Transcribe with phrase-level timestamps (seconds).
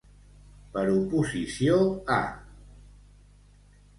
[0.77, 1.77] Per oposició
[2.15, 2.17] a.